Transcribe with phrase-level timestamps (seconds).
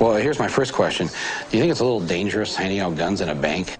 [0.00, 1.08] Well, here's my first question.
[1.08, 3.76] Do you think it's a little dangerous handing out guns in a bank?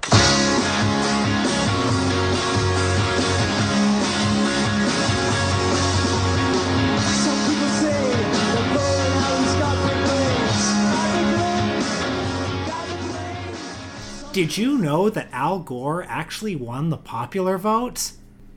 [14.32, 18.10] Did you know that Al Gore actually won the popular vote?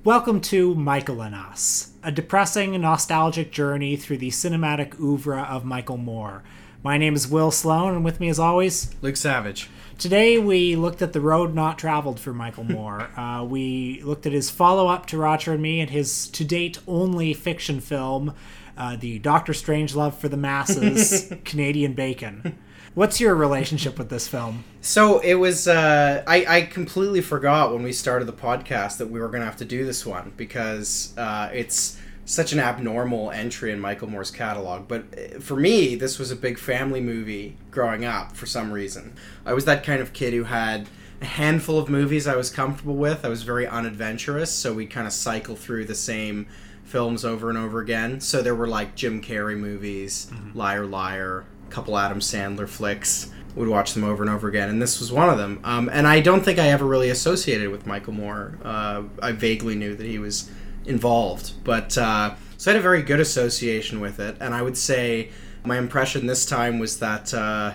[0.03, 5.97] Welcome to Michael and Us, a depressing, nostalgic journey through the cinematic oeuvre of Michael
[5.97, 6.41] Moore.
[6.83, 9.69] My name is Will Sloan, and with me, as always, Luke Savage.
[9.99, 13.01] Today we looked at the road not traveled for Michael Moore.
[13.19, 17.81] uh, we looked at his follow-up to Roger and Me and his to-date only fiction
[17.81, 18.33] film,
[18.75, 22.57] uh, the Doctor Strangelove for the Masses, Canadian Bacon.
[22.95, 24.63] What's your relationship with this film?
[24.81, 25.67] So it was.
[25.67, 29.45] Uh, I I completely forgot when we started the podcast that we were going to
[29.45, 32.00] have to do this one because uh, it's
[32.31, 34.87] such an abnormal entry in Michael Moore's catalog.
[34.87, 38.37] But uh, for me, this was a big family movie growing up.
[38.37, 39.13] For some reason,
[39.45, 40.87] I was that kind of kid who had
[41.21, 43.25] a handful of movies I was comfortable with.
[43.25, 46.47] I was very unadventurous, so we kind of cycle through the same
[46.85, 48.21] films over and over again.
[48.21, 53.29] So there were like Jim Carrey movies, Liar Liar, a couple Adam Sandler flicks.
[53.55, 55.59] Would watch them over and over again, and this was one of them.
[55.65, 58.57] Um, and I don't think I ever really associated with Michael Moore.
[58.63, 60.49] Uh, I vaguely knew that he was
[60.85, 64.37] involved, but uh, so I had a very good association with it.
[64.39, 65.29] And I would say
[65.63, 67.73] my impression this time was that uh,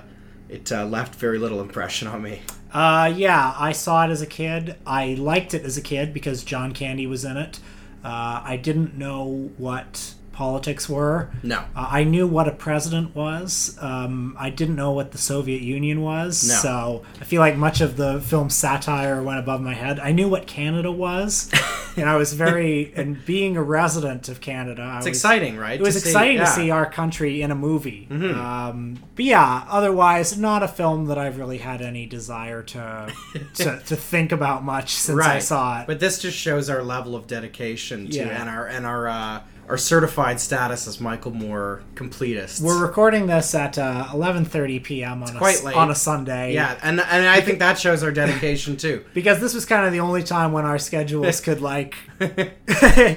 [0.48, 2.43] it uh, left very little impression on me.
[2.73, 4.77] Uh, yeah, I saw it as a kid.
[4.87, 7.59] I liked it as a kid because John Candy was in it.
[8.05, 11.31] Uh, I didn't know what politics were.
[11.42, 11.61] No.
[11.75, 13.77] Uh, I knew what a president was.
[13.81, 16.47] Um, I didn't know what the Soviet Union was.
[16.47, 16.55] No.
[16.56, 19.98] So I feel like much of the film's satire went above my head.
[19.98, 21.51] I knew what Canada was,
[21.97, 25.81] and I was very and being a resident of Canada, I It's was, exciting, right?
[25.81, 26.48] It was To exciting to yeah.
[26.48, 26.61] Mm-hmm.
[26.61, 28.07] see our country in a movie.
[28.11, 33.11] Um, but yeah, otherwise, not a film that I've really had any desire to
[33.55, 35.87] to, to think about much since I saw it.
[35.87, 38.41] But this just shows our level of dedication to Yeah.
[38.41, 42.61] and our and our uh, our certified status as Michael Moore completists.
[42.61, 45.23] We're recording this at uh, 11:30 p.m.
[45.23, 45.75] on a quite late.
[45.77, 46.55] on a Sunday.
[46.55, 49.05] yeah, and and I think that shows our dedication too.
[49.15, 51.95] because this was kind of the only time when our schedules could like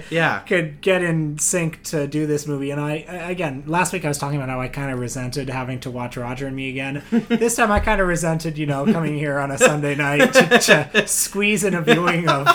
[0.09, 0.39] Yeah.
[0.47, 4.07] could get in sync to do this movie and I I- again last week I
[4.07, 7.03] was talking about how I kind of resented having to watch Roger and me again
[7.29, 10.89] this time I kind of resented you know coming here on a Sunday night to,
[10.91, 12.47] to squeeze in a viewing of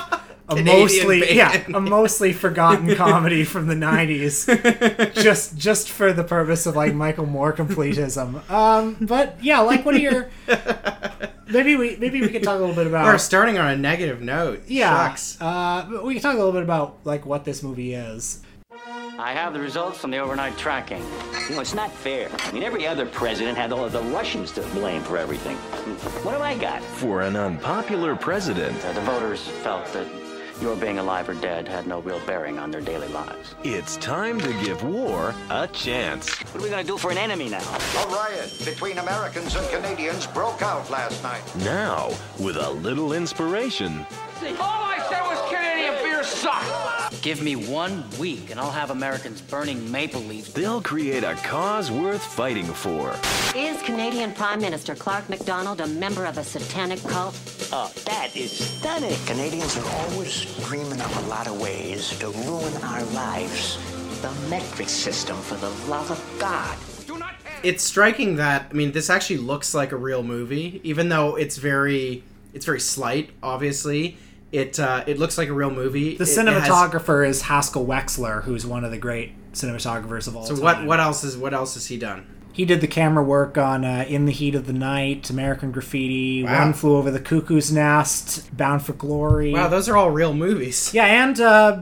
[0.48, 1.36] a Canadian mostly bacon.
[1.36, 6.94] yeah a mostly forgotten comedy from the 90s just just for the purpose of like
[6.94, 10.28] Michael Moore completism um but yeah like what are your
[11.48, 14.20] maybe we maybe we could talk a little bit about We're starting on a negative
[14.20, 14.62] note.
[14.66, 15.08] yeah.
[15.08, 15.40] Shucks.
[15.40, 18.40] Uh, we can talk a little bit about like what this movie is.
[19.16, 21.02] I have the results from the overnight tracking.
[21.48, 22.28] You know, it's not fair.
[22.40, 25.56] I mean, every other president had all of the Russians to blame for everything.
[26.24, 26.82] What have I got?
[26.82, 30.06] For an unpopular president, Uh, the voters felt that
[30.60, 33.54] your being alive or dead had no real bearing on their daily lives.
[33.64, 36.30] it's time to give war a chance.
[36.52, 37.58] What are we going to do for an enemy now?
[37.58, 41.42] A riot between Americans and Canadians broke out last night.
[41.56, 44.06] Now, with a little inspiration,
[44.42, 44.83] All I said was
[46.34, 47.20] Canadian beer sucks.
[47.20, 50.52] Give me one week and I'll have Americans burning maple leaves.
[50.52, 53.14] they'll create a cause worth fighting for.
[53.56, 57.34] Is Canadian Prime Minister Clark MacDonald a member of a satanic cult?
[57.72, 59.16] Oh, that is stunning.
[59.26, 63.78] Canadians are always dreaming up a lot of ways to ruin our lives.
[64.22, 66.78] The metric system, for the love of God.
[67.62, 71.56] It's striking that I mean this actually looks like a real movie, even though it's
[71.56, 72.22] very
[72.52, 73.30] it's very slight.
[73.42, 74.18] Obviously,
[74.54, 76.16] it uh, it looks like a real movie.
[76.16, 80.36] The It- it has- cinematographer is Haskell Wexler, who's one of the great cinematographers of
[80.36, 80.56] all so time.
[80.58, 82.26] So what what else is what else has he done?
[82.52, 86.44] He did the camera work on uh, In the Heat of the Night, American Graffiti,
[86.44, 86.60] Wow.
[86.66, 89.52] One Flew Over the Cuckoo's Nest, Bound for Glory.
[89.52, 90.94] Wow, those are all real movies.
[90.94, 91.80] yeah, and uh,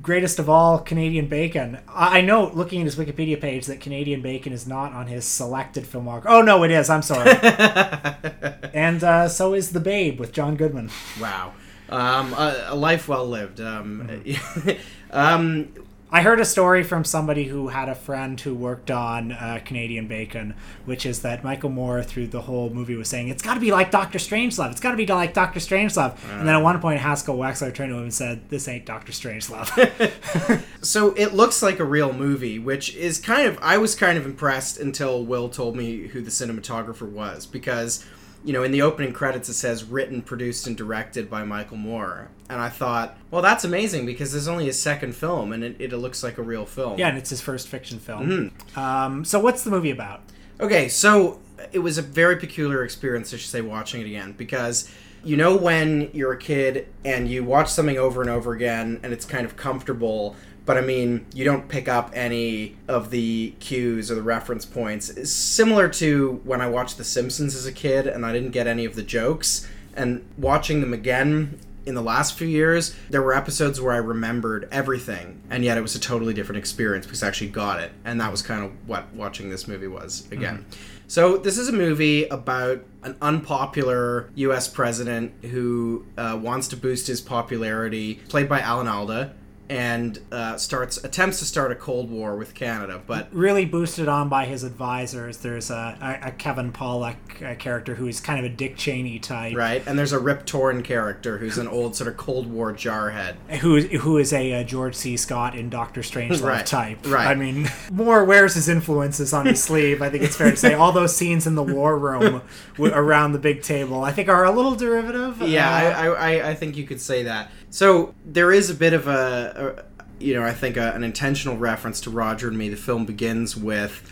[0.00, 1.78] greatest of all, Canadian Bacon.
[1.88, 5.24] I I know, looking at his Wikipedia page, that Canadian Bacon is not on his
[5.24, 6.26] selected filmography.
[6.28, 6.88] Oh no, it is.
[6.88, 7.30] I'm sorry.
[8.72, 10.90] and uh, so is The Babe with John Goodman.
[11.20, 11.54] Wow.
[11.88, 13.60] Um, a, a life well lived.
[13.60, 14.22] Um,
[15.10, 15.68] um,
[16.10, 20.06] I heard a story from somebody who had a friend who worked on uh, Canadian
[20.06, 20.54] Bacon,
[20.86, 23.72] which is that Michael Moore, through the whole movie, was saying it's got to be
[23.72, 24.70] like Doctor Strangelove.
[24.70, 26.16] It's got to be like Doctor Strangelove.
[26.30, 29.12] and then at one point, Haskell Wexler turned to him and said, "This ain't Doctor
[29.12, 34.16] Strangelove." so it looks like a real movie, which is kind of I was kind
[34.16, 38.02] of impressed until Will told me who the cinematographer was because
[38.48, 42.30] you know in the opening credits it says written, produced, and directed by Michael Moore,
[42.48, 45.94] and I thought, well, that's amazing because there's only a second film and it, it
[45.94, 46.98] looks like a real film.
[46.98, 48.50] yeah, and it's his first fiction film.
[48.74, 50.22] Um, so what's the movie about?
[50.60, 51.40] Okay, so
[51.72, 54.90] it was a very peculiar experience, I should say, watching it again because
[55.22, 59.12] you know when you're a kid and you watch something over and over again and
[59.12, 60.36] it's kind of comfortable
[60.68, 65.08] but I mean, you don't pick up any of the cues or the reference points.
[65.08, 68.66] It's similar to when I watched The Simpsons as a kid and I didn't get
[68.66, 69.66] any of the jokes.
[69.94, 74.68] And watching them again in the last few years, there were episodes where I remembered
[74.70, 77.90] everything, and yet it was a totally different experience because I actually got it.
[78.04, 80.66] And that was kind of what watching this movie was again.
[81.06, 87.06] So, this is a movie about an unpopular US president who uh, wants to boost
[87.06, 89.32] his popularity, played by Alan Alda.
[89.70, 94.30] And uh, starts attempts to start a cold war with Canada, but really boosted on
[94.30, 95.36] by his advisors.
[95.38, 99.54] There's a, a, a Kevin Pollak uh character who's kind of a Dick Cheney type,
[99.54, 99.82] right.
[99.86, 103.34] And there's a Rip Torn character who's an old sort of Cold War jarhead.
[103.60, 105.16] who who is a, uh George C.
[105.18, 106.98] Scott in Doctor Strangelove Right, type.
[107.06, 107.26] right.
[107.28, 110.00] I mean, Moore wears his influences on his sleeve.
[110.00, 112.40] I think it's fair to say all those scenes in the war room
[112.76, 115.42] w- around the big table, I think, are a little derivative.
[115.42, 117.50] Yeah, Uh, I, I- I think you could say that.
[117.70, 121.56] So there is a bit of a, a you know, I think a, an intentional
[121.56, 122.68] reference to Roger and Me.
[122.68, 124.10] The film begins with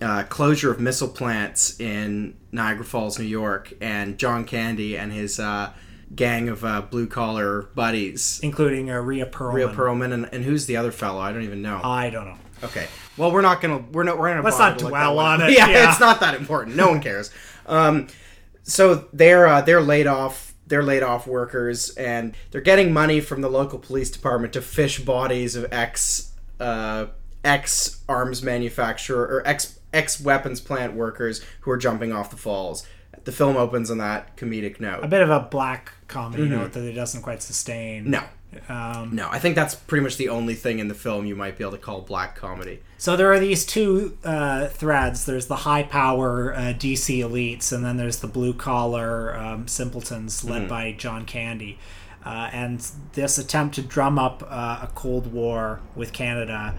[0.00, 5.38] uh, closure of missile plants in Niagara Falls, New York, and John Candy and his
[5.40, 5.72] uh,
[6.14, 8.40] gang of uh, blue collar buddies.
[8.42, 9.54] including uh, Rhea Perlman.
[9.54, 11.20] Rhea Perlman and, and who's the other fellow?
[11.20, 11.80] I don't even know.
[11.82, 12.36] I don't know.
[12.62, 12.86] Okay.
[13.16, 15.90] Well, we're not gonna we're not we're gonna Let's not dwell on it, Yeah, yeah.
[15.90, 16.76] it's not that important.
[16.76, 17.30] No one cares.
[17.66, 18.08] Um,
[18.62, 20.49] so they're uh, they're laid off.
[20.70, 25.00] They're laid off workers, and they're getting money from the local police department to fish
[25.00, 27.06] bodies of ex uh,
[27.44, 32.86] ex arms manufacturer or ex ex weapons plant workers who are jumping off the falls.
[33.24, 35.04] The film opens on that comedic note.
[35.04, 38.02] A bit of a black comedy note that it doesn't quite sustain.
[38.02, 38.12] Mm-hmm.
[38.12, 38.24] no,
[38.68, 41.56] Um, no, I think that's pretty much the only thing in the film you might
[41.56, 42.80] be able to call black comedy.
[42.98, 45.24] So there are these two uh, threads.
[45.24, 50.44] There's the high power uh, DC elites, and then there's the blue collar um, simpletons
[50.44, 51.78] led by John Candy.
[52.24, 56.74] Uh, and this attempt to drum up uh, a Cold War with Canada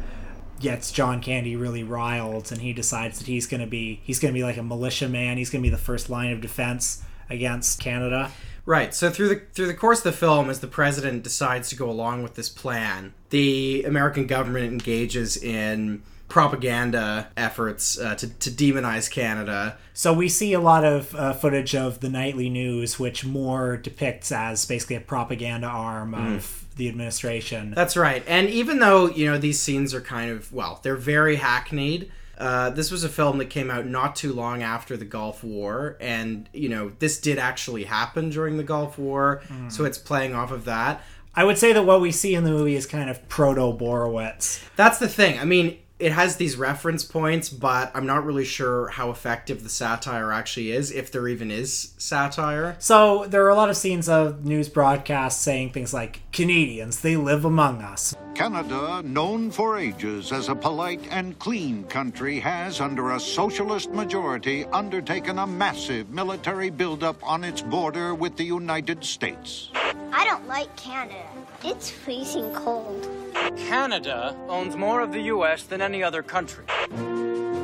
[0.60, 4.34] gets John Candy really riled, and he decides that he's going to be he's going
[4.34, 5.38] to be like a militiaman.
[5.38, 8.32] He's going to be the first line of defense against Canada.
[8.66, 8.94] Right.
[8.94, 11.90] So through the through the course of the film, as the president decides to go
[11.90, 19.12] along with this plan, the American government engages in propaganda efforts uh, to, to demonize
[19.12, 19.78] Canada.
[19.94, 24.32] So we see a lot of uh, footage of the nightly news, which Moore depicts
[24.32, 27.74] as basically a propaganda arm of the administration.
[27.76, 28.24] That's right.
[28.28, 32.10] And even though you know these scenes are kind of well, they're very hackneyed.
[32.42, 35.96] Uh, this was a film that came out not too long after the Gulf War,
[36.02, 40.52] and you know this did actually happen during the Gulf War, so it's playing off
[40.52, 41.04] of that.
[41.36, 44.62] I would say that what we see in the movie is kind of proto Borowitz.
[44.76, 45.40] That's the thing.
[45.40, 49.70] I mean, it has these reference points, but I'm not really sure how effective the
[49.70, 52.76] satire actually is, if there even is satire.
[52.80, 57.16] So there are a lot of scenes of news broadcasts saying things like Canadians, they
[57.16, 58.16] live among us.
[58.34, 64.66] Canada, known for ages as a polite and clean country, has, under a socialist majority,
[64.74, 69.70] undertaken a massive military buildup on its border with the United States.
[70.12, 71.28] I don't like Canada.
[71.64, 73.08] It's freezing cold.
[73.56, 75.64] Canada owns more of the U.S.
[75.64, 76.66] than any other country.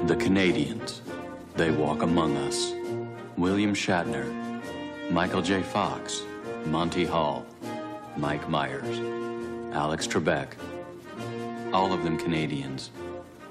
[0.05, 1.01] The Canadians.
[1.55, 2.73] They walk among us.
[3.37, 4.25] William Shatner,
[5.11, 5.61] Michael J.
[5.61, 6.23] Fox,
[6.65, 7.45] Monty Hall,
[8.15, 8.99] Mike Myers,
[9.73, 10.49] Alex Trebek.
[11.73, 12.91] All of them Canadians.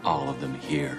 [0.05, 0.99] All of them here.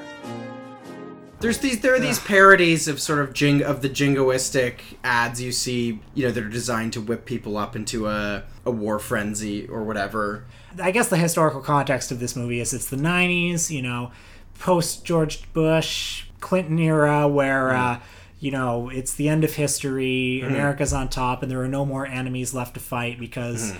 [1.39, 5.51] There's these there are these parodies of sort of jing of the jingoistic ads you
[5.51, 9.67] see, you know, that are designed to whip people up into a, a war frenzy
[9.67, 10.45] or whatever.
[10.81, 14.11] I guess the historical context of this movie is it's the 90s, you know,
[14.59, 17.99] post George Bush, Clinton era, where, uh,
[18.39, 20.47] you know, it's the end of history, Mhm.
[20.47, 23.77] America's on top, and there are no more enemies left to fight because Mhm.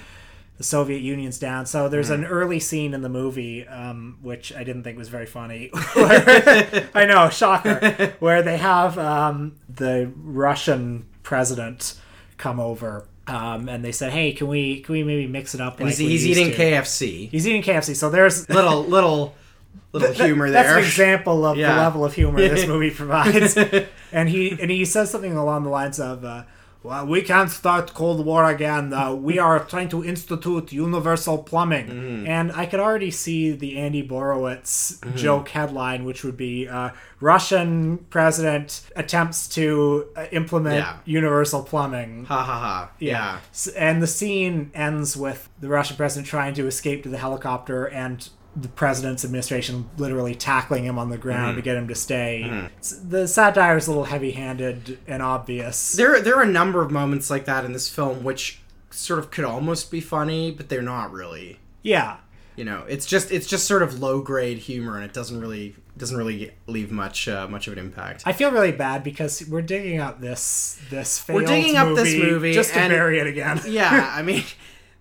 [0.58, 1.66] The Soviet Union's down.
[1.66, 2.14] So there's Mhm.
[2.16, 5.70] an early scene in the movie, um, which I didn't think was very funny.
[5.94, 11.94] where- I know, shocker, where they have um, the Russian president
[12.38, 13.06] come over.
[13.28, 15.98] Um, and they said, "Hey, can we can we maybe mix it up?" Like he's,
[15.98, 17.30] he's eating to?" KFC.
[17.30, 17.94] He's eating KFC.
[17.94, 19.36] So there's little little
[19.92, 20.78] little humor That's there.
[20.78, 21.76] an example of Yeah.
[21.76, 23.58] the level of humor this movie provides.
[24.14, 26.44] and he and he says something along the lines of, uh,
[26.84, 28.94] "Well, we can't start Cold War again.
[28.94, 32.28] Uh, we are trying to institute universal plumbing." Mm-hmm.
[32.28, 35.16] And I could already see the Andy Borowitz Mhm.
[35.18, 40.94] joke headline, which would be uh, "Russian president attempts to uh, implement Yeah.
[41.06, 42.90] universal plumbing." Ha ha ha.
[43.00, 43.38] Yeah.
[43.52, 47.86] S- And the scene ends with the Russian president trying to escape to the helicopter
[47.86, 51.56] and the president's administration literally tackling him on the ground Mhm.
[51.58, 52.44] to get him to stay.
[52.46, 53.10] Mhm.
[53.10, 55.94] The satire is a little heavy-handed and obvious.
[55.94, 58.60] There, there are a number of moments like that in this film, which
[58.90, 61.60] sort of could almost be funny, but they're not really.
[61.84, 62.18] Yeah.
[62.56, 65.76] You know, it's just it's just sort of low grade humor, and it doesn't really
[65.96, 68.24] doesn't really leave much uh, much of an impact.
[68.26, 72.54] I feel really bad because we're digging up this this We're digging up this movie
[72.54, 73.62] just to bury it again.
[73.68, 74.44] yeah, I mean,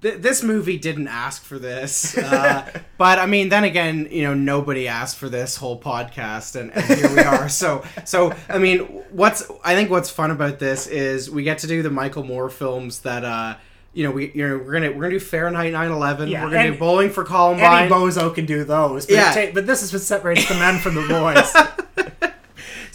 [0.02, 4.34] th- this movie didn't ask for this, uh, but I mean, then again, you know,
[4.34, 7.48] nobody asked for this whole podcast, and, and here we are.
[7.48, 11.66] So, so I mean, what's I think what's fun about this is we get to
[11.66, 13.24] do the Michael Moore films that.
[13.24, 13.56] uh
[13.94, 16.28] you know, we you know we're gonna we're gonna do Fahrenheit 9/11.
[16.28, 17.84] Yeah, we're gonna and do Bowling for Columbine.
[17.84, 19.06] Any bozo can do those.
[19.06, 19.32] But, Yeah.
[19.32, 22.06] ta- but this is what separates the men from the boys.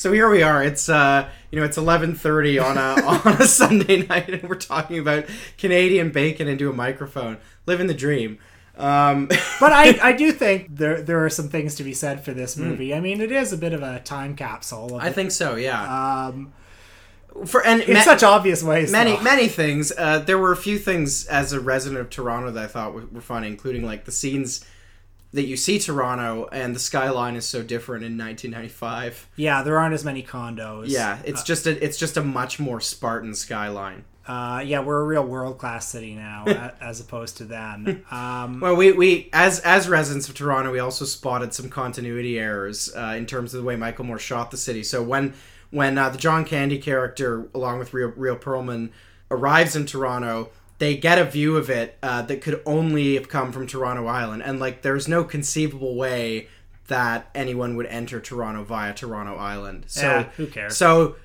[0.02, 0.64] So here we are.
[0.64, 4.56] It's uh, you know, it's eleven thirty on a on a Sunday night, and we're
[4.56, 5.26] talking about
[5.60, 8.40] Canadian bacon into a microphone, living the dream.
[8.78, 9.28] Um,
[9.60, 12.56] but I, I do think there there are some things to be said for this
[12.56, 12.64] Mm.
[12.64, 12.96] movie.
[12.96, 14.96] I mean, it is a bit of a time capsule.
[14.96, 15.56] Of I think so.
[15.56, 16.26] Yeah.
[16.30, 16.52] Um,
[17.46, 18.92] for and in such obvious ways.
[18.92, 19.22] Many though.
[19.22, 19.94] many things.
[19.96, 23.06] Uh, there were a few things as a resident of Toronto that I thought were,
[23.06, 24.66] were funny, including like the scenes
[25.34, 29.28] that you see Toronto and the skyline is so different in 1995.
[29.36, 30.86] Yeah, there aren't as many condos.
[30.90, 34.04] Yeah, it's Uh, just a it's just a much more Spartan skyline.
[34.28, 36.46] Uh, yeah, we're a real world class city now,
[36.82, 38.06] as opposed to then.
[38.12, 42.92] Um, Well, we, we as as residents of Toronto, we also spotted some continuity errors
[42.96, 44.84] uh, in terms of the way Michael Moore shot the city.
[44.84, 45.34] So when
[45.72, 48.90] when uh, the John Candy character, along with Real Rhea Perlman,
[49.32, 50.50] arrives in Toronto,
[50.82, 54.42] they get a view of it uh, that could only have come from Toronto Island,
[54.42, 56.48] and like there's no conceivable way
[56.88, 59.84] that anyone would enter Toronto via Toronto Island.
[59.88, 60.76] So Yeah, who cares?
[60.76, 61.16] So.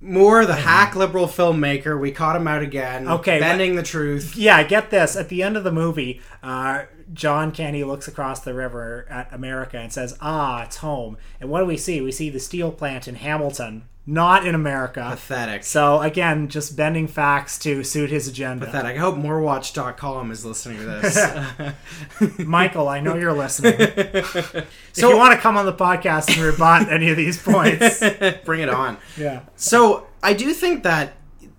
[0.00, 3.08] Moore, the hack liberal filmmaker, we caught him out again.
[3.08, 4.36] Okay, but- bending the truth.
[4.36, 5.16] yeah, I get this.
[5.16, 6.82] At the end of the movie, uh,
[7.14, 11.60] John Candy looks across the river at America and says, "Ah, it's home." And what
[11.60, 12.02] do we see?
[12.02, 15.06] We see the steel plant in Hamilton, not in America.
[15.10, 15.64] Pathetic.
[15.64, 18.66] So again, just bending facts to suit his agenda.
[18.66, 18.96] Pathetic.
[18.96, 22.38] I hope moorewatch.com is listening to this.
[22.38, 23.74] Michael, I know you're listening.
[23.78, 28.00] if So- you want to come on the podcast and rebut any of these points,
[28.44, 28.98] Bring it on.
[29.16, 29.40] Yeah.
[29.56, 31.14] So I do think that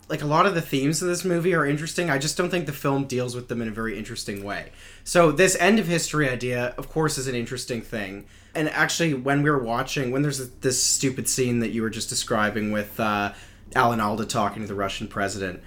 [0.08, 2.10] like a lot of the themes of this movie are interesting.
[2.10, 4.72] I just don't think the film deals with them in a very interesting way.
[5.04, 8.26] So this end of history idea, of course, is an interesting thing.
[8.54, 12.08] And actually, when we were watching, when there's this stupid scene that you were just
[12.08, 13.34] describing with uh,
[13.76, 15.62] Alan Alda talking to the Russian president,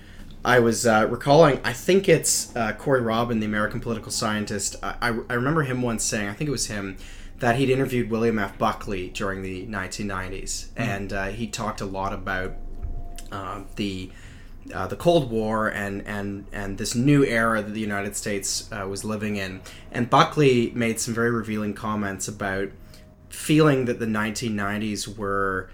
[0.44, 1.60] I was uh, recalling.
[1.64, 4.76] I think it's uh, Corey Robin, the American political scientist.
[4.82, 6.96] I, I, I remember him once saying, I think it was him,
[7.40, 8.56] that he'd interviewed William F.
[8.56, 12.54] Buckley during the 1990s, and uh, he talked a lot about
[13.30, 14.10] uh, the
[14.74, 18.86] uh, the Cold War and and and this new era that the United States uh,
[18.88, 19.60] was living in.
[19.90, 22.70] And Buckley made some very revealing comments about
[23.28, 25.70] feeling that the 1990s were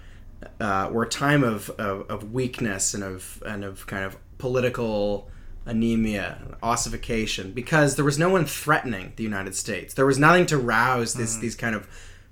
[0.59, 5.29] uh, were a time of, of, of weakness and of and of kind of political
[5.65, 9.93] anemia, ossification, because there was no one threatening the United States.
[9.93, 11.87] There was nothing to rouse this these kind of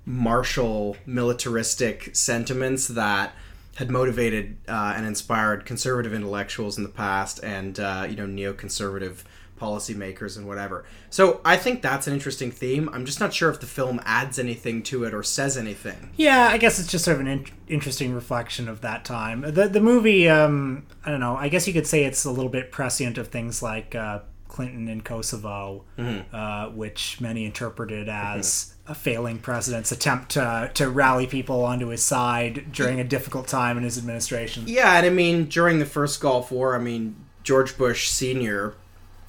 [0.06, 3.34] martial militaristic sentiments that
[3.76, 9.24] had motivated uh, and inspired conservative intellectuals in the past and uh, you know neoconservative
[9.60, 10.84] policymakers and whatever.
[11.10, 12.88] So I think that's an interesting theme.
[12.92, 16.10] I'm just not sure if the film adds anything to it or says anything.
[16.16, 19.42] Yeah, I guess it's just sort of an in- interesting reflection of that time.
[19.42, 21.36] The the movie, um, I don't know.
[21.36, 24.20] I guess you could say it's a little bit prescient of things like uh,
[24.54, 26.24] Clinton in Kosovo, Mhm.
[26.32, 32.02] uh, which many interpreted as a failing president's attempt to to rally people onto his
[32.04, 34.62] side during a difficult time in his administration.
[34.66, 38.74] Yeah, and I mean during the first Gulf War, I mean George Bush Senior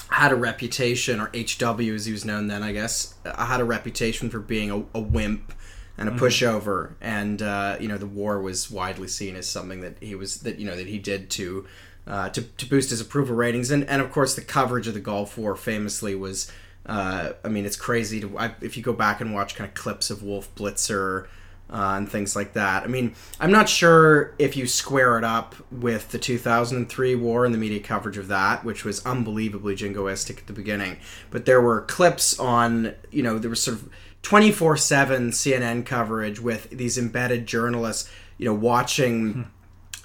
[0.09, 3.65] had a reputation, or HW as he was known then, I guess, uh, had a
[3.65, 5.51] reputation for being a, a wimp
[5.97, 6.19] and a Mhm.
[6.19, 10.37] pushover, and uh, you know the war was widely seen as something that he was
[10.41, 11.65] that you know that he did to.
[12.07, 14.99] Uh, to, to boost his approval ratings and, and of course the coverage of the
[14.99, 16.51] Gulf War famously was
[16.85, 19.73] uh, I mean it's crazy to I, if you go back and watch kind of
[19.73, 21.25] clips of Wolf Blitzer
[21.69, 22.83] uh, and things like that.
[22.83, 27.53] I mean, I'm not sure if you square it up with the 2003 war and
[27.53, 30.97] the media coverage of that, which was unbelievably jingoistic at the beginning.
[31.31, 33.89] But there were clips on, you know, there was sort of
[34.21, 39.51] 24 7 CNN coverage with these embedded journalists, you know, watching.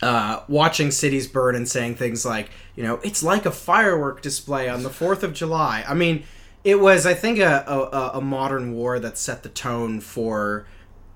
[0.02, 4.69] Uh, watching cities burn and saying things like, you know, it's like a firework display
[4.69, 5.85] on the 4th of July.
[5.87, 6.25] I mean,
[6.64, 10.66] it was, I think, a, a, a modern war that set the tone for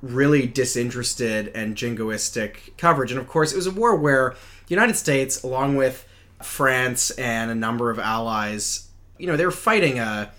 [0.03, 3.11] really disinterested and jingoistic coverage.
[3.11, 4.35] And of course, it was a war where
[4.67, 6.07] the United States, along with
[6.43, 8.89] France and a number of allies,
[9.19, 10.33] you know, they were fighting a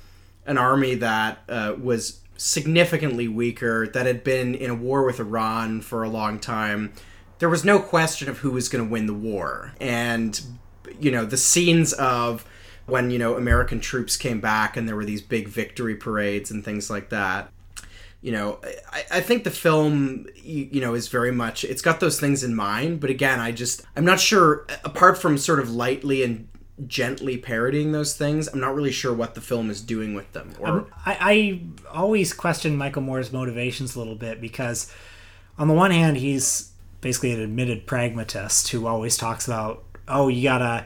[0.46, 5.82] an army that uh, was significantly weaker, that had been in a war with Iran
[5.82, 6.94] for a long time.
[7.39, 9.74] There was no question of who was going to win the war.
[9.82, 10.39] And,
[11.00, 12.46] you know, the scenes of
[12.86, 16.63] when, you know, American troops came back and there were these big victory parades and
[16.63, 17.51] things like that.
[18.22, 18.60] You know,
[18.92, 22.44] I, I think the film, you, you know, is very much, it's got those things
[22.44, 23.00] in mind.
[23.00, 26.48] But again, I just, I'm not sure, apart from sort of lightly and
[26.88, 30.54] gently parodying those things, I'm not really sure what the film is doing with them.
[30.60, 31.62] Or Um, I, I
[31.96, 34.92] always question Michael Moore's motivations a little bit because,
[35.58, 36.72] on the one hand, he's
[37.05, 40.83] basically an admitted pragmatist who always talks about, oh, you gotta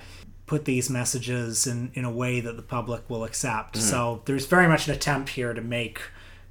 [0.48, 3.76] put these messages in, in a way that the public will accept.
[3.78, 3.82] Mhm.
[3.82, 6.02] So there's very much an attempt here to make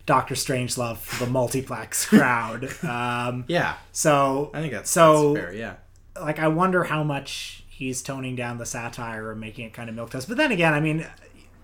[0.07, 2.71] Doctor Strangelove the multiplex crowd.
[2.83, 3.75] Um, Yeah.
[3.93, 5.75] So I think that's- so that's fair, yeah.
[6.19, 9.95] Like I wonder how much he's toning down the satire or making it kind of
[9.95, 10.29] milk toast.
[10.29, 11.07] But then again, I mean,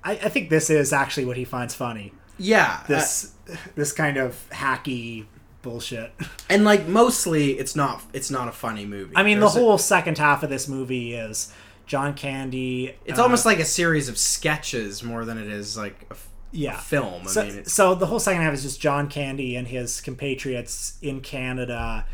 [0.04, 2.12] I, I think this is actually what he finds funny.
[2.37, 3.32] Yeah, This
[3.76, 5.25] this kind of hacky
[5.64, 6.12] bullshit.
[6.49, 9.16] and like mostly it's not it's not a funny movie.
[9.16, 11.52] I mean, There's the a- whole second half of this movie is
[11.87, 12.94] John Candy.
[13.04, 16.16] it's uh, almost like a series of sketches more than it is like a,
[16.52, 17.23] yeah film.
[17.23, 20.97] I so, mean, so the whole second half is just John Candy and his compatriots
[21.02, 22.06] in Canada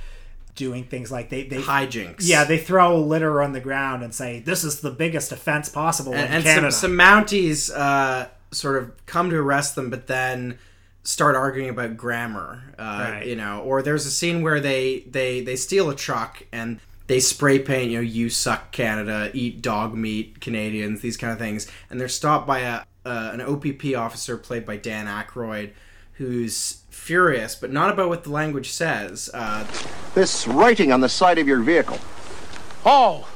[0.54, 2.16] doing things like they, they hijinks.
[2.20, 6.12] Yeah, they throw litter on the ground and say this is the biggest offense possible
[6.12, 6.72] and, in and Canada.
[6.72, 10.58] some, some Mounties uh, sort of come to arrest them, but then
[11.02, 12.62] start arguing about grammar.
[12.78, 13.26] Uh, Right.
[13.26, 17.18] You know, or there's a scene where they they they steal a truck and they
[17.20, 21.66] spray paint, you know, you suck Canada, eat dog meat, Canadians, these kind of things,
[21.90, 25.70] and they're stopped by a uh, an OPP officer played by Dan Aykroyd,
[26.14, 29.30] who's furious, but not about what the language says.
[29.32, 29.66] Uh,
[30.14, 31.98] This writing on the side of your vehicle.
[32.84, 33.26] Oh,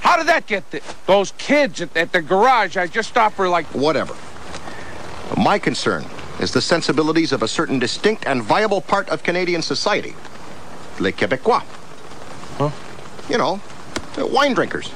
[0.00, 2.76] how did that get th- those kids at, at the garage?
[2.76, 3.66] I just stopped for like.
[3.74, 4.14] Whatever.
[5.36, 6.04] My concern
[6.40, 10.14] is the sensibilities of a certain distinct and viable part of Canadian society.
[10.98, 11.62] Les Québécois.
[12.56, 12.70] Huh?
[13.28, 13.60] You know,
[14.18, 14.90] uh, wine drinkers,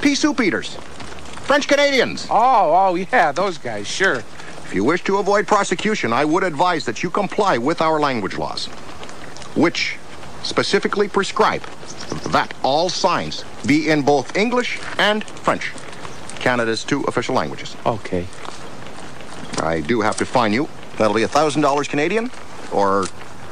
[0.00, 0.74] pea soup eaters,
[1.44, 2.26] French Canadians.
[2.30, 4.16] Oh, oh yeah, those guys, sure.
[4.16, 8.38] If you wish to avoid prosecution, I would advise that you comply with our language
[8.38, 8.66] laws,
[9.56, 9.96] which
[10.42, 11.62] specifically prescribe
[12.28, 15.72] that all signs be in both English and French,
[16.38, 17.76] Canada's two official languages.
[17.84, 18.26] Okay.
[19.58, 20.68] I do have to fine you.
[21.00, 22.30] That'll be a thousand dollars Canadian,
[22.72, 23.06] or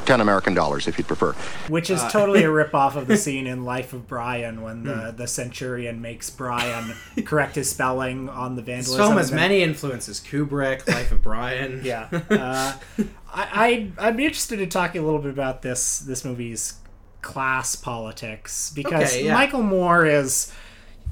[0.05, 1.33] ten American dollars if you'd prefer.
[1.67, 4.87] Which is Uh, totally a ripoff of the scene in Life of Brian when Hmm.
[4.87, 6.93] the, the centurion makes Brian
[7.25, 8.97] correct his spelling on the this vandalism.
[9.05, 11.81] film has many influences: Kubrick, Life of Brian.
[11.83, 12.07] Yeah.
[12.29, 12.73] Uh,
[13.33, 16.75] I, I I'd be interested in talking a little bit about this this movie's
[17.21, 19.33] class politics because Okay, yeah.
[19.33, 20.51] Michael Moore is,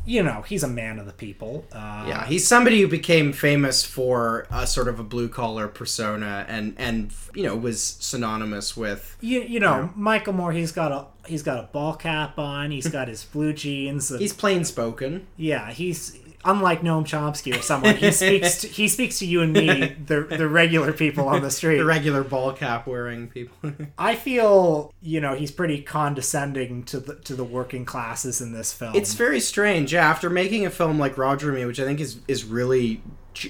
[0.07, 1.65] you know, he's a man of the people.
[1.71, 6.45] Uh, Yeah, he's somebody who became famous for a sort of a blue collar persona,
[6.47, 10.53] and and you know was synonymous with You, you know, Michael Moore.
[10.53, 12.71] He's got a he's got a ball cap on.
[12.71, 14.09] He's got his blue jeans.
[14.09, 15.27] and- he's plain spoken.
[15.37, 17.95] yeah, he's unlike Noam Chomsky or someone.
[17.97, 21.51] He speaks to, he speaks to you and me, the the regular people on the
[21.51, 21.77] street.
[21.77, 23.73] The regular ball cap wearing people.
[23.97, 28.73] I feel you know he's pretty condescending to the to the working classes in this
[28.73, 28.95] film.
[28.95, 29.93] it's very strange.
[29.93, 33.01] Yeah, after making a film like Roger and Me, which I think is is really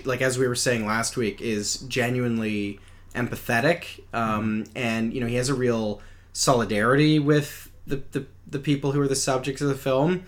[0.04, 2.80] like as we were saying last week, is genuinely
[3.16, 6.02] empathetic, um, and you know he has a real
[6.34, 10.26] solidarity with the, the the people who are the subjects of the film.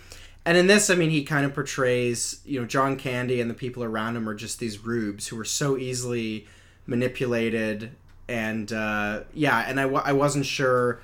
[0.50, 3.54] And in this, I mean, he kind of portrays, you know, John Candy and the
[3.54, 6.48] people around him are just these rubes who are so easily
[6.88, 7.92] manipulated.
[8.28, 11.02] And uh, yeah, and I, I wasn't sure.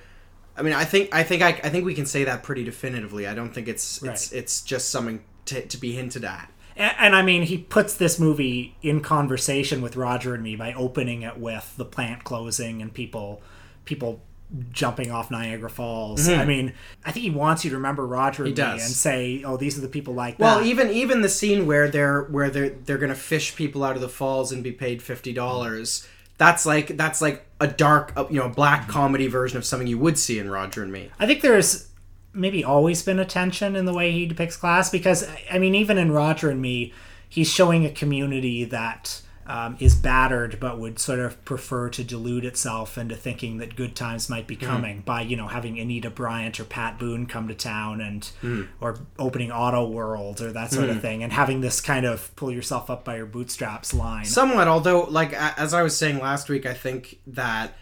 [0.58, 3.28] I mean, I think I think I, I think we can say that pretty definitively.
[3.28, 6.52] I don't think it's it's it's just something to, to be hinted at.
[6.76, 10.74] And, and I mean, he puts this movie in conversation with Roger and me by
[10.74, 13.44] opening it with the plant closing and people,
[13.86, 14.24] people
[14.72, 16.28] jumping off Niagara Falls.
[16.28, 16.40] Mhm.
[16.40, 16.74] I mean,
[17.06, 19.82] I think he wants you to remember Roger and me and say, "Oh, these are
[19.82, 23.16] the people like Well, that." even even the scene where they're where they're they're gonna
[23.16, 26.08] fish people out of the falls and be paid fifty dollars.
[26.38, 29.98] That's like that's like a dark, uh, you know, black comedy version of something you
[29.98, 31.10] would see in Roger and Me.
[31.20, 31.88] I think there's
[32.34, 35.98] maybe always been a tension in the way he depicts class because I mean, even
[35.98, 36.94] in Roger and Me,
[37.30, 42.44] he's showing a community that um, is battered but would sort of prefer to delude
[42.46, 44.66] itself into thinking that good times might be Mhm.
[44.66, 48.68] coming by you know having Anita Bryant or Pat Boone come to town and Mm.
[48.82, 50.96] or opening Auto World or that sort Mm.
[50.96, 54.26] of thing and having this kind of pull yourself up by your bootstraps line.
[54.26, 57.78] Somewhat, although, like as I was saying last week, I think that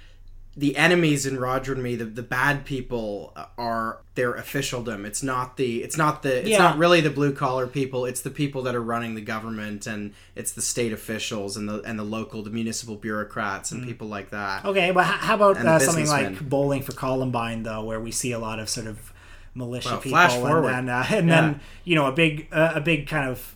[0.56, 5.04] the enemies in Roger and Me, the, the bad people are their officialdom.
[5.04, 6.60] It's not the it's not the it's Yeah.
[6.60, 8.06] not really the blue collar people.
[8.06, 11.82] It's the people that are running the government and it's the state officials and the
[11.82, 14.64] and the local the municipal bureaucrats and people like that.
[14.64, 18.40] Okay, but how about uh, something like Bowling for Columbine, though, where we see a
[18.40, 19.12] lot of sort of
[19.56, 20.72] militia Well, people, flash and forward.
[20.74, 21.42] then uh, and Yeah.
[21.42, 23.56] then you know a big uh, a big kind of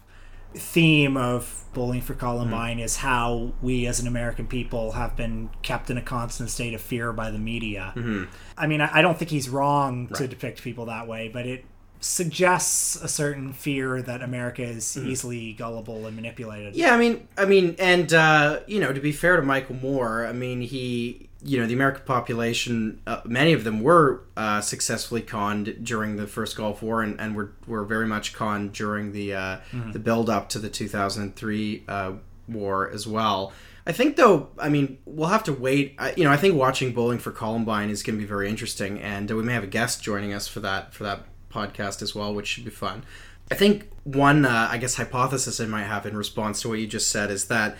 [0.58, 2.20] theme of Bowling for Mm-hmm.
[2.20, 6.74] Columbine is how we as an American people have been kept in a constant state
[6.74, 7.94] of fear by the media.
[7.96, 8.28] Mhm.
[8.58, 11.66] I mean, I, I don't think he's wrong to depict people that way, but it
[12.08, 15.08] suggests a certain fear that America is Mhm.
[15.08, 16.76] easily gullible and manipulated.
[16.76, 20.26] Yeah, I mean, I mean, and uh, you know, to be fair to Michael Moore,
[20.26, 25.22] I mean, he, you know, the American population, uh, many of them were uh, successfully
[25.22, 29.34] conned during the first Gulf War, and, and were were very much conned during the
[29.34, 29.94] uh, Mhm.
[29.94, 32.12] the build up to the 2003 uh,
[32.48, 33.54] war as well.
[33.86, 35.96] I think, though, I mean, we'll have to wait.
[35.98, 39.00] I, you know, I think watching Bowling for Columbine is going to be very interesting,
[39.00, 41.24] and uh, we may have a guest joining us for that for that
[41.58, 43.04] podcast as well, which should be fun.
[43.52, 46.88] I think one, uh, I guess, hypothesis I might have in response to what you
[46.88, 47.78] just said is that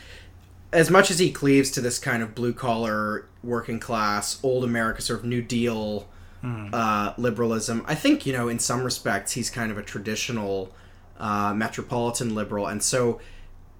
[0.72, 5.02] as much as he cleaves to this kind of blue collar, working class, old America
[5.02, 6.08] sort of New Deal
[6.42, 6.68] Hmm.
[6.72, 10.72] uh, liberalism, I think you know in some respects he's kind of a traditional
[11.20, 13.20] uh, metropolitan liberal, and so.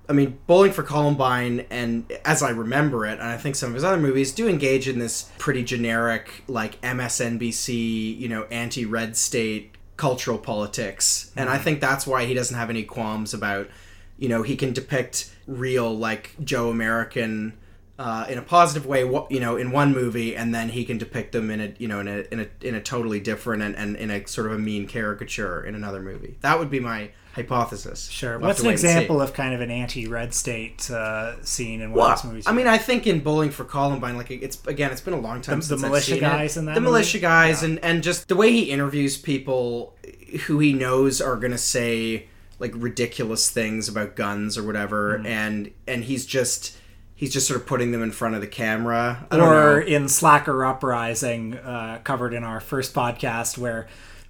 [0.10, 3.76] I mean, Bowling for Columbine, and as I remember it, and I think some of
[3.76, 9.76] his other movies do engage in this pretty generic, like MSNBC, you know, anti-red state
[9.98, 11.64] cultural politics, and I Mhm.
[11.64, 13.68] think that's why he doesn't have any qualms about,
[14.18, 17.54] you know, he can depict real like Joe American
[18.00, 19.00] uh, in a positive way,
[19.32, 22.00] you know, in one movie, and then he can depict them in a, you know,
[22.00, 24.60] in a in a in a totally different and, and in a sort of a
[24.60, 26.38] mean caricature in another movie.
[26.42, 28.10] That would be my hypothesis.
[28.10, 28.38] Sure.
[28.38, 28.88] We'll What's an wait and see.
[28.88, 32.48] example of kind of an anti-red state uh, scene in one Well, of those movies?
[32.48, 35.42] I mean, I think in Bowling for Columbine, like it's again, it's been a long
[35.42, 36.60] time The- since the I've militia guys it.
[36.60, 36.92] in that the movie?
[36.92, 39.96] militia guys, and and just the way he interviews people
[40.48, 42.28] who he knows are gonna say
[42.60, 45.26] like ridiculous things about guns or whatever, Mm.
[45.28, 46.76] and and he's just
[47.16, 49.26] he's just sort of putting them in front of the camera.
[49.32, 49.78] Or know.
[49.80, 53.88] in Slacker Uprising, uh, covered in our first podcast, where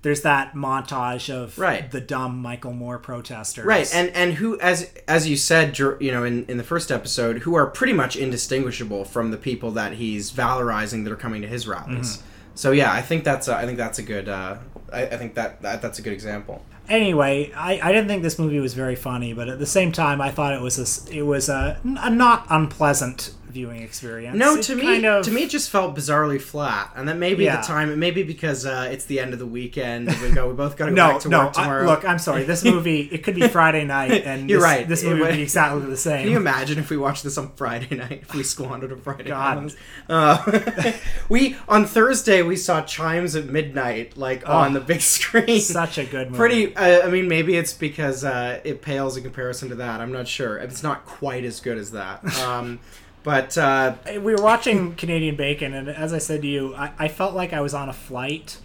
[0.08, 1.92] there's that montage of Right.
[1.92, 3.66] the dumb Michael Moore protesters.
[3.66, 7.40] Right, and and who, as as you said, you know, in in the first episode,
[7.40, 11.48] who are pretty much indistinguishable from the people that he's valorizing that are coming to
[11.48, 12.18] his rallies.
[12.18, 12.22] Mhm.
[12.56, 14.56] So yeah, I think that's a, I think that's a good uh,
[14.94, 16.64] I, I think that, that that's a good example.
[16.90, 20.22] Anyway, I, I didn't think this movie was very funny, but at the same time,
[20.22, 24.38] I thought it was a, it was a, a not unpleasant viewing experience.
[24.38, 27.46] No, It to me, of- to me, it just felt bizarrely flat, and then maybe
[27.46, 27.62] Yeah.
[27.62, 30.08] the time, it may be because uh, it's the end of the weekend.
[30.22, 31.40] We go, we both got to go no, back to no.
[31.46, 31.86] work I- tomorrow.
[31.86, 32.44] look, I'm sorry.
[32.44, 34.88] This movie, it could be Friday night, and You're this, right.
[34.88, 36.24] This movie would would- be exactly the same.
[36.24, 38.20] Can you imagine if we watched this on Friday night?
[38.24, 39.64] If we squandered a Friday God.
[39.64, 39.76] night?
[40.10, 40.92] Uh,
[41.30, 45.60] we on Thursday we saw Chimes at midnight, like Oh, on the big screen.
[45.62, 46.38] such a good movie.
[46.38, 46.76] Pretty.
[46.76, 50.00] Uh, I mean, maybe it's because uh, it pales in comparison to that.
[50.02, 50.58] I'm not sure.
[50.58, 52.24] It's not quite as good as that.
[52.40, 52.80] Um,
[53.28, 57.08] but uh, we were watching Canadian Bacon, and as I said to you, I, I
[57.10, 58.58] felt like I was on a flight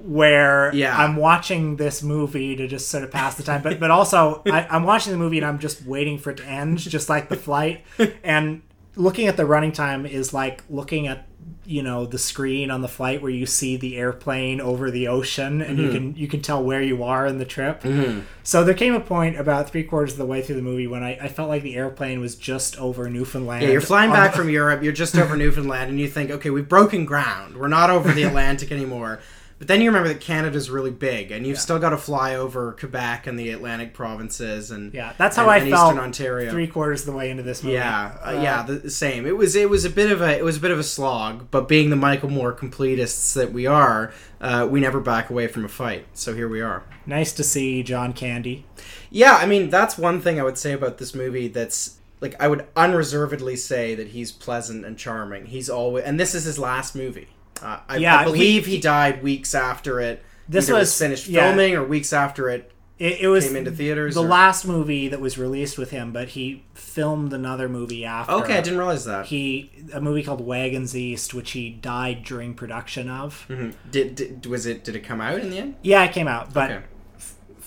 [0.00, 0.94] where Yeah.
[0.96, 4.66] I'm watching this movie to just sort of pass the time, but but also I,
[4.68, 7.36] I'm watching the movie and I'm just waiting for it to end, just like the
[7.36, 7.84] flight.
[8.22, 8.62] And
[8.96, 11.26] looking at the running time is like looking at
[11.64, 15.62] you know the screen on the flight where you see the airplane over the ocean
[15.62, 15.92] and you Mhm.
[15.92, 18.22] can you can tell where you are in the trip Mhm.
[18.42, 21.04] so there came a point about three quarters of the way through the movie when
[21.04, 24.38] I, I felt like the airplane was just over Newfoundland yeah, you're flying back the-
[24.38, 24.82] from Europe.
[24.82, 27.56] You're just over Newfoundland, and you think, okay, we've broken ground.
[27.56, 29.20] We're not over the Atlantic anymore.
[29.62, 32.72] But then you remember that Canada's really big, and you've still got to fly over
[32.72, 36.50] Quebec and the Atlantic provinces, and Yeah, that's how and, I and felt Eastern Ontario.
[36.50, 37.74] three quarters of the way into this movie.
[37.74, 39.24] Yeah, uh, Uh, yeah, the, the same.
[39.24, 41.48] It was it was a bit of a it was a bit of a slog,
[41.52, 45.64] but being the Michael Moore completists that we are, uh, we never back away from
[45.64, 46.06] a fight.
[46.12, 46.82] So here we are.
[47.06, 48.66] Nice to see John Candy.
[49.10, 51.46] Yeah, I mean that's one thing I would say about this movie.
[51.46, 55.46] That's like I would unreservedly say that he's pleasant and charming.
[55.46, 57.28] He's always and this is his last movie.
[57.62, 60.22] Uh, I, Yeah, I believe he- he, died weeks after it.
[60.48, 61.46] This either was- finished yeah.
[61.48, 62.68] filming or weeks after it.
[62.98, 64.14] It, it was came into theaters.
[64.14, 68.32] the or- last movie that was released with him, but he filmed another movie after.
[68.34, 69.26] Okay, I didn't realize that.
[69.26, 73.44] He a movie called Wagons East, which he died during production of.
[73.48, 73.72] Mhm.
[73.90, 74.84] Did, did was it?
[74.84, 75.74] Did it come out in the end?
[75.82, 76.82] Yeah, it came out, but Okay.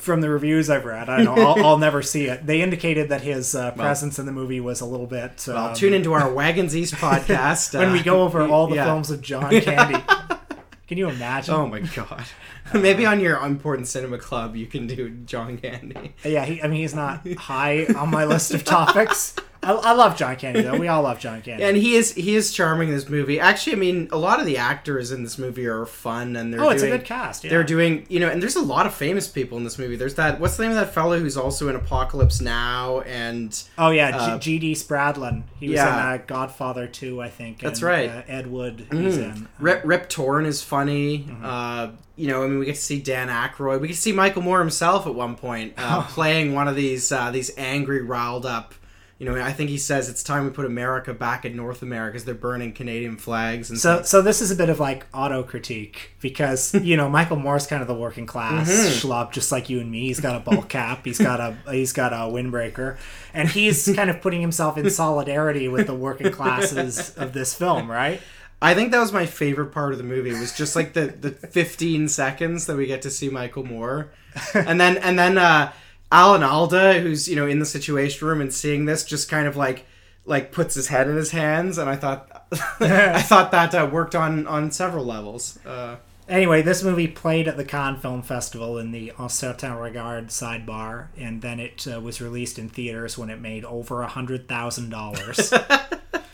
[0.06, 1.44] From the reviews I've read, I don't know.
[1.44, 2.46] I'll, I'll never see it.
[2.46, 5.44] They indicated that his uh, Well- presence in the movie was a little bit.
[5.48, 8.76] Well, um, tune into our Wagons East podcast when we uh, go over all the
[8.76, 8.86] yeah.
[8.86, 10.02] films of John Candy.
[10.88, 11.56] Can you imagine?
[11.56, 12.26] Oh my god.
[12.74, 16.14] Maybe on your important cinema club you can do John Candy.
[16.24, 19.36] Yeah, he, I mean he's not high on my list of topics.
[19.66, 20.78] I, I love John Candy though.
[20.78, 21.64] We all love John Candy.
[21.64, 23.40] And he is he is charming in this movie.
[23.40, 26.62] Actually, I mean, a lot of the actors in this movie are fun, and they're
[26.62, 27.50] Oh, it's a good cast, yeah.
[27.50, 29.96] They're doing you know, and there's a lot of famous people in this movie.
[29.96, 33.90] There's that what's the name of that fellow who's also in Apocalypse Now, and Oh
[33.90, 34.74] yeah, uh, G.D.
[34.74, 35.44] Spradlin.
[35.60, 36.14] He was yeah.
[36.14, 37.60] in uh, Godfather 2, I think.
[37.60, 38.10] That's and, right.
[38.10, 38.88] Uh, Ed Wood.
[38.92, 39.36] He's Mm.
[39.36, 39.48] in.
[39.60, 41.20] Rip, Rip Torn is funny.
[41.20, 41.46] Mm-hmm.
[41.46, 43.82] Uh, you know, I mean, we get to see Dan Aykroyd.
[43.82, 46.08] We get to see Michael Moore himself at one point uh, Oh.
[46.14, 48.74] playing one of these uh, these angry, riled up.
[49.18, 52.12] You know, I think he says it's time we put America back in North America
[52.14, 54.10] because they're burning Canadian flags and So, things.
[54.10, 57.82] so this is a bit of like auto critique because you know Michael Moore's kind
[57.82, 59.02] of the working class Mhm.
[59.02, 60.08] schlub, just like you and me.
[60.08, 62.98] He's got a ball cap, he's got a he's got a windbreaker,
[63.34, 67.90] and he's kind of putting himself in solidarity with the working classes of this film,
[67.90, 68.20] right?
[68.62, 70.32] I think that was my favorite part of the movie.
[70.32, 74.12] It was just like the the 15 seconds that we get to see Michael Moore,
[74.54, 75.72] and then and then uh,
[76.16, 79.58] Alan Alda, who's you know in the Situation Room and seeing this, just kind of
[79.58, 79.86] like
[80.26, 82.48] like puts his head in his hands, and I thought
[82.80, 85.60] I thought that uh, worked on on several levels.
[85.66, 85.98] Uh,
[86.28, 91.10] Anyway, this movie played at the Cannes Film Festival in the Un Certain Regard sidebar,
[91.16, 94.90] and then it uh, was released in theaters when it made over a hundred thousand
[94.90, 95.54] dollars.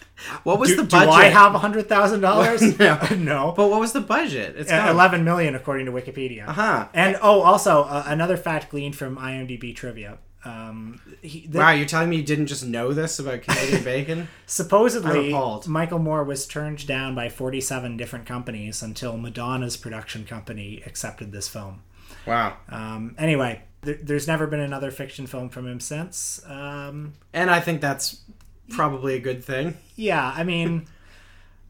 [0.44, 1.14] what was do, the do budget?
[1.14, 2.62] I have a hundred thousand dollars?
[2.80, 3.54] no, no.
[3.56, 4.56] But what was the budget?
[4.58, 6.48] It's Uh, eleven million, according to Wikipedia.
[6.48, 6.88] Uh-huh.
[6.94, 10.18] And oh, also uh, another fact gleaned from IMDb trivia.
[10.44, 14.28] Um, he, the- Wow, you're telling me you didn't just know this about Canadian bacon?
[14.48, 15.32] Supposedly.
[15.68, 21.48] Michael Moore was turned down by 47 different companies until Madonna's production company accepted this
[21.48, 21.84] film.
[22.26, 22.58] Wow.
[22.70, 26.42] Um, anyway, there's never been another fiction film from him since.
[26.48, 28.22] Um, And I think that's
[28.69, 29.78] probably a good thing.
[29.95, 30.88] yeah, I mean,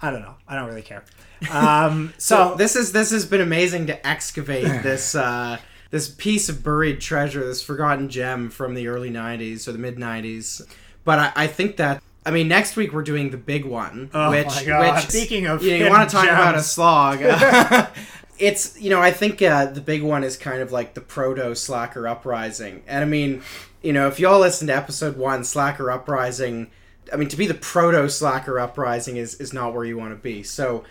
[0.02, 0.36] I don't know.
[0.48, 1.04] I don't really care.
[1.52, 5.58] Um, so, So this is this has been amazing to excavate this uh,
[5.90, 9.98] this piece of buried treasure, this forgotten gem from the early '90s or the mid
[9.98, 10.62] '90s.
[11.04, 14.30] But I, I think that I mean next week we're doing the big one, Oh
[14.30, 14.96] which my God.
[14.96, 16.68] which Speaking of you, know, you want to talk about a gems.
[16.68, 17.20] slog.
[18.40, 21.56] it's you know I think uh, the big one is kind of like the proto
[21.56, 23.42] Slacker uprising, and I mean
[23.82, 26.70] you know if y'all listen to episode one, Slacker uprising.
[27.12, 30.22] I mean, to be the proto Slacker uprising is, is not where you want to
[30.22, 30.44] be.
[30.44, 30.84] So,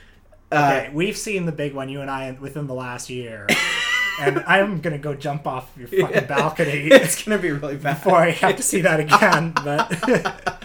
[0.53, 3.47] uh, okay, we've seen the big one, you and I, within the last year.
[4.21, 6.89] and I'm going to go jump off your fucking balcony.
[6.93, 9.53] It's gonna be really bad Before I have to see that again.
[9.65, 10.61] But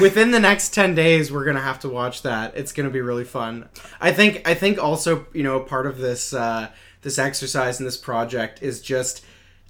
[0.00, 3.24] within the next 10 days we're gonna have to watch that it's gonna be really
[3.24, 3.68] fun
[4.00, 6.68] i think i think also you know part of this uh
[7.02, 9.24] this exercise and this project is just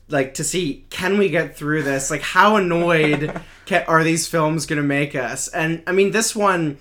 [0.08, 4.66] like to see can we get through this like how annoyed can, are these films
[4.66, 6.78] gonna make us and i mean this one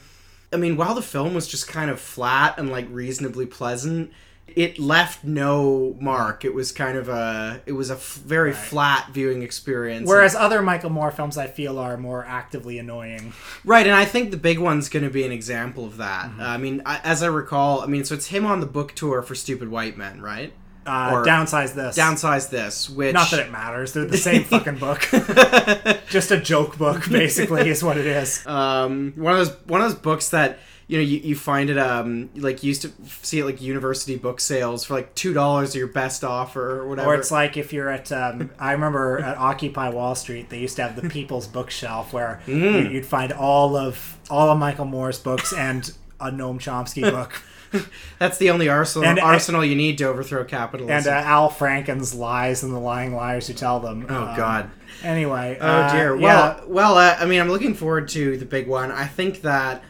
[0.53, 4.11] i mean while the film was just kind of flat and like reasonably pleasant
[4.55, 9.09] it left no mark it was kind of a it was a f- very flat
[9.11, 13.33] viewing experience whereas other Michael Moore films, I feel, are more actively annoying.
[13.63, 16.25] Right, and I think the big one's going to be an example of that.
[16.29, 16.41] Mm-hmm.
[16.41, 18.95] Uh, I mean, I, as I recall, I mean, so it's him on the book
[18.95, 20.53] tour for Stupid White Men, right?
[20.87, 21.97] Uh, downsize this.
[21.97, 23.93] Downsize this, which Not that it matters.
[23.93, 25.01] They're the same fucking book.
[26.09, 28.45] Just a joke book, basically, is what it is.
[28.47, 31.77] um, one of those one of those books that you know you, you find it
[31.77, 35.75] um like you used to see it like university book sales for like two dollars
[35.75, 37.09] your best offer or whatever.
[37.09, 40.77] Or it's like if you're at, um, I remember at Occupy Wall Street, they used
[40.77, 42.83] to have the People's Bookshelf where Mm.
[42.85, 47.41] you, you'd find all of all of Michael Moore's books and a Noam Chomsky book.
[48.19, 50.95] That's the only arsenal And- arsenal you need to overthrow capitalism.
[50.95, 54.05] and uh, Al Franken's lies and the lying liars who tell them.
[54.09, 54.69] Oh, Um, God.
[55.03, 56.15] Anyway, Oh uh, dear.
[56.15, 56.23] yeah.
[56.25, 56.97] Well, well.
[56.97, 58.91] Uh, I mean, I'm looking forward to the big one.
[58.91, 59.83] I think that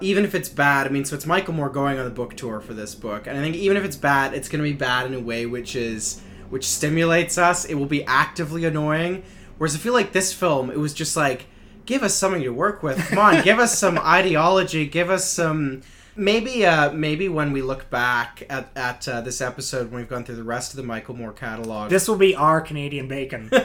[0.00, 2.60] even if it's bad, I mean, so it's Michael Moore going on the book tour
[2.60, 5.06] for this book, and I think even if it's bad, it's going to be bad
[5.06, 7.64] in a way which is which stimulates us.
[7.64, 9.22] It will be actively annoying.
[9.58, 11.46] Whereas I feel like this film, it was just like,
[11.86, 12.98] give us something to work with.
[13.08, 14.86] Come on, give us some ideology.
[14.86, 15.82] Give us some.
[16.14, 20.24] Maybe, uh, maybe when we look back at at uh, this episode, when we've gone
[20.24, 23.50] through the rest of the Michael Moore catalog, This will be our Canadian bacon.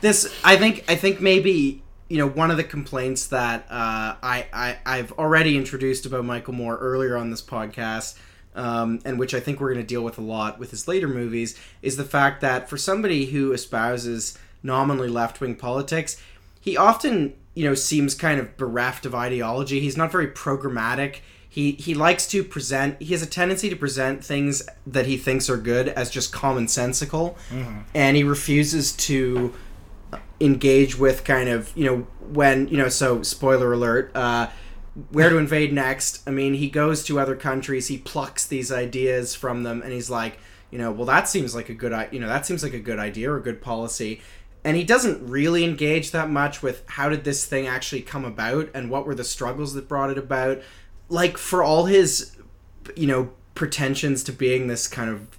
[0.00, 4.46] this i think i think maybe you know one of the complaints that uh, I,
[4.52, 8.18] I i've already introduced about michael moore earlier on this podcast
[8.54, 11.08] um, and which i think we're going to deal with a lot with his later
[11.08, 16.20] movies is the fact that for somebody who espouses nominally left-wing politics
[16.60, 19.80] he often you know seems kind of bereft of ideology.
[19.80, 21.16] He's not very programmatic.
[21.48, 25.48] He he likes to present he has a tendency to present things that he thinks
[25.50, 27.34] are good as just commonsensical.
[27.50, 27.84] Mhm.
[27.94, 29.52] and he refuses to
[30.40, 34.48] engage with kind of you know when you know so spoiler alert uh
[35.10, 36.22] where to invade next.
[36.26, 40.08] I mean he goes to other countries he plucks these ideas from them and he's
[40.10, 40.38] like
[40.70, 42.98] you know well that seems like a good you know that seems like a good
[42.98, 44.20] idea or a good policy
[44.66, 48.68] and he doesn't really engage that much with how did this thing actually come about
[48.74, 50.60] and what were the struggles that brought it about.
[51.08, 52.36] Like for all his,
[52.96, 55.38] you know, pretensions to being this kind of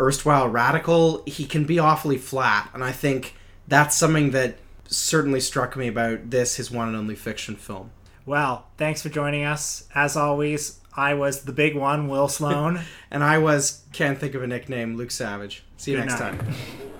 [0.00, 3.36] erstwhile radical, he can be awfully flat, and I think
[3.68, 7.92] that's something that certainly struck me about this, his one and only fiction film.
[8.24, 9.88] Well, thanks for joining us.
[9.94, 12.80] As always, I was the big one, Will Sloan.
[13.12, 15.62] and I was, can't think of a nickname, Luke Savage.
[15.76, 16.40] See you Good next night.
[16.40, 16.54] time.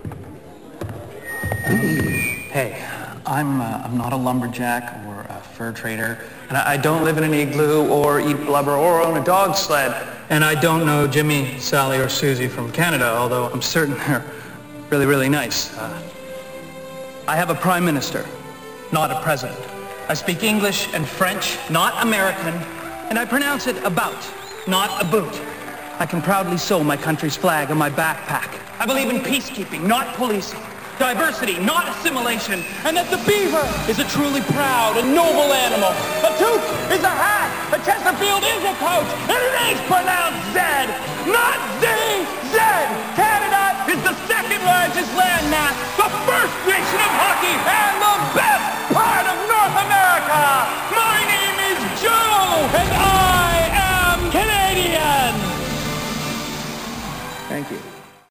[2.57, 2.83] Hey,
[3.27, 7.25] I'm uh, I'm not a lumberjack or a fur trader, and I, don't live in
[7.25, 9.93] an igloo or eat blubber or own a dog sled.
[10.31, 14.25] And I don't know Jimmy, Sally, or Susie from Canada, although I'm certain they're
[14.89, 15.77] really, really nice.
[15.77, 16.03] Uh,
[17.29, 18.25] I have a prime minister,
[18.91, 19.61] not a president.
[20.09, 22.55] I speak English and French, not American,
[23.11, 24.17] and I pronounce it about,
[24.67, 25.43] not a boot.
[25.99, 28.59] I can proudly sew my country's flag on my backpack.
[28.81, 30.63] I believe in peacekeeping, not policing
[30.99, 35.93] diversity, not assimilation, and that the beaver is a truly proud and noble animal.
[36.25, 40.89] A toque is a hat, a Chesterfield is a coat, and it is pronounced Zed,
[41.29, 41.87] not Z,
[42.53, 42.89] Zed.
[43.13, 48.65] Canada is the second largest landmass, the first nation of hockey, and the best
[48.97, 50.43] part of North America.
[50.97, 53.26] My name is Joe, and I...